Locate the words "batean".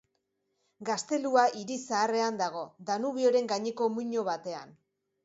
4.31-4.75